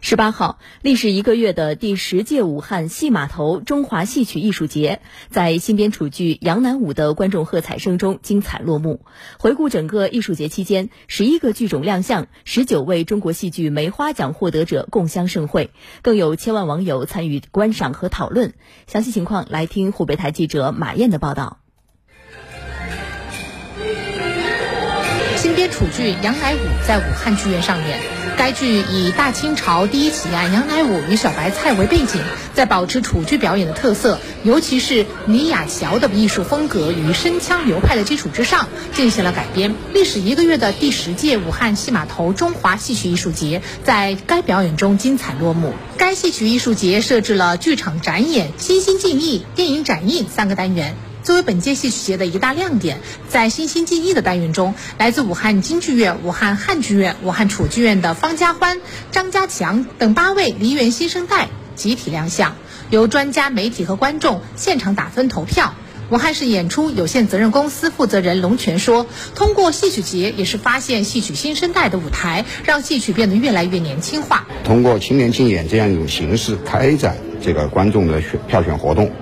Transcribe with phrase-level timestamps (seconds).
[0.00, 9.04] 十八号，历时一个月的第十届武汉戏码头中华戏曲艺术节，在新编楚剧《杨乃武》的观众喝彩声中精彩落幕。
[9.38, 15.70] 回顾整个艺术节期间，十一个剧种亮相，十九位中国戏剧梅花奖获得者共襄盛会，
[16.02, 18.54] 更有千万网友参与观赏和讨论。
[18.86, 21.58] 详细情况，来听湖北台记者马燕的报道。
[25.58, 27.98] 编楚剧《杨乃武》在武汉剧院上演。
[28.36, 32.22] 该剧以大清朝第一奇案杨乃武与小白菜为背景，
[32.54, 39.74] 在保持楚剧表演的特色，尤其是李雅乔的艺术风格与声腔流派的基础之上，进行了改编。
[39.92, 45.74] 历时一个月的第十届武汉戏码头中华戏曲艺术节在该表演中精彩落幕。
[45.96, 50.94] 该戏曲艺术节设置了剧场展演、新兴竞艺、电影展映三个单元。
[51.28, 62.56] 作为本届戏曲节的一大亮点，在新兴技艺的单元中，来自武汉京剧院、武汉汉剧院、武汉楚剧院的方家欢、张家强等八位梨园新生代集体亮相，
[62.88, 65.74] 由专家、媒体和观众现场打分投票。
[66.08, 69.06] 武汉市演出有限责任公司负责人龙泉说
[69.36, 74.46] ：“通过戏曲节，也是发现戏曲新生代的舞台，让戏曲变得越来越年轻化。
[74.64, 79.12] 通过青年竞演这样一种形式开展这个观众的选票选活动。”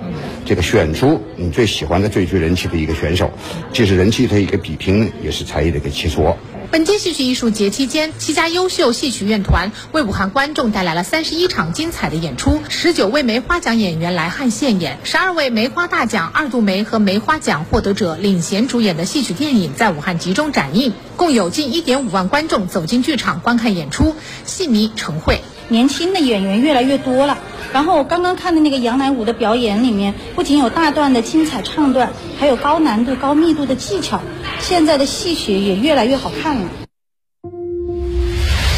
[0.47, 3.33] 这个选出你最喜欢的、最具人气的一个选手，
[3.73, 6.37] 既是人气的一个比拼，也是才艺的一个切磋。
[6.71, 25.41] 本届戏曲艺术节期间，七家优秀戏曲院团为武汉观众带来了三十一场精彩的演出，十九位梅花奖演员来汉献演，十二位梅花大奖、二度梅和梅花奖获得者领衔主演的戏曲电影在武汉集中展映，共有近一点五万观众走进剧场观看演出，戏迷成会。
[25.69, 27.37] 年轻的演员越来越多了。
[27.77, 34.19] 然后我刚刚看的那个杨乃武的表演里面，不仅有大段的精彩唱段，还有高难度、高密度的技巧。
[34.59, 36.67] 现在的戏曲也越来越好看了。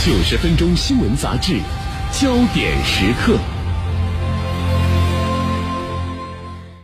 [0.06, 1.60] 九十分钟新闻杂志，
[2.12, 3.38] 焦点时刻。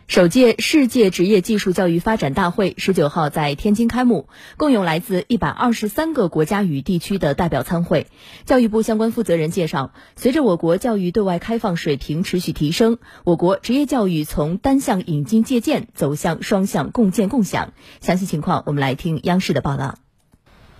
[0.08, 8.06] 首届世界职业技术教育发展大会十九号在天津开幕，共有来自一百二十三个国家与地区的代表参会。
[8.46, 17.74] 教育部相关负责人介绍，随着我国教育对外开放水平持续提升，我国职业教育从单向引进借鉴走向双向共建共享。
[18.00, 20.05] 详细情况，我们来听央视的报道。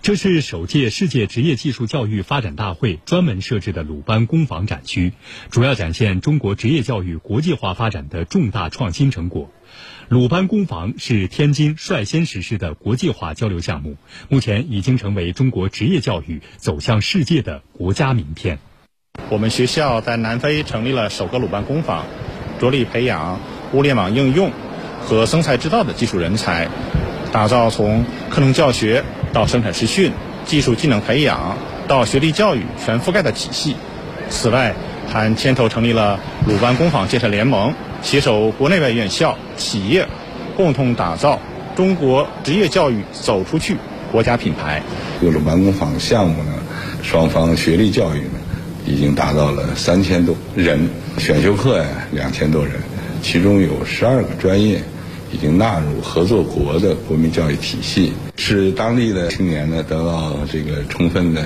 [0.06, 5.14] 这是首届世界职业技术教育发展大会专门设置的鲁班工坊展区，
[5.50, 9.50] 主要展现中国职业教育国际化发展的重大创新成果。
[10.08, 13.98] 鲁班工坊是天津率先实施的国际化交流项目，
[14.30, 18.60] 目前已经成为中国职业教育走向世界的国家名片。
[19.30, 22.06] 我们学校在南非成立了首个鲁班工坊，
[22.60, 23.40] 着力培养
[23.74, 24.52] 物联网应用
[25.02, 26.70] 和生财之道的技术人才，
[27.32, 29.04] 打造从课程教学。
[29.36, 30.14] 到生产实训、
[30.46, 31.58] 技术技能培养
[31.90, 33.76] 到学历教育全覆盖的体系。
[34.30, 34.74] 此外，
[35.12, 40.08] 还牵头成立了鲁班工坊建设联盟，携手国内外院校、企业，
[40.56, 41.42] 共同打造
[41.76, 43.76] 中国职业教育走出去
[44.10, 44.82] 国家品牌。
[45.20, 46.54] 这个鲁班工坊项目呢，
[47.04, 48.40] 双方学历教育呢，
[48.86, 52.76] 已经达到了三千多人，选修课呀两千多人，
[53.22, 54.82] 其中有十二个专业。
[55.36, 61.42] 已经纳入合作国的国民教育体系，使当地的青年呢得到这个充分的，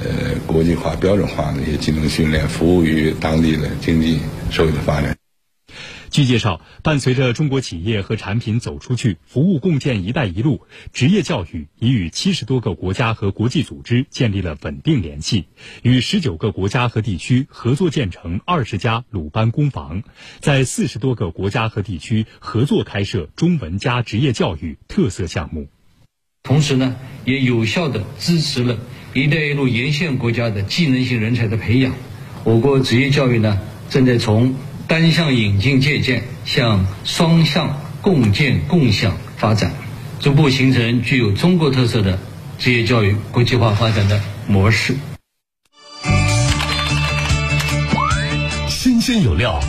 [0.00, 4.18] 呃，国际化、标准化的一些技能训练，服务于当地的经济
[4.50, 5.19] 社会的发展。
[6.10, 10.62] 据介绍，伴随着中国企业和产品走出去，服务共建“一带一路”，
[10.92, 15.46] 职业教育已与七十多个国家和国际组织建立了稳定联系，
[15.82, 20.02] 与十九个国家和地区合作建成二十家鲁班工坊，
[20.40, 25.68] 在四十多个国家和地区合作开设中文加职业教育特色项目。
[26.42, 28.78] 同时呢，也有效的支持了
[29.14, 31.94] “一带一路”沿线国家的技能型人才的培养。
[32.42, 33.60] 我国职业教育呢，
[33.90, 34.56] 正在从
[34.90, 39.72] 单向引进借鉴向双向共建共享发展，
[40.18, 42.18] 逐步形成具有中国特色的
[42.58, 44.96] 职业教育国际化发展的模式。
[48.68, 49.60] 新鲜有料，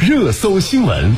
[0.00, 1.14] 热搜新闻。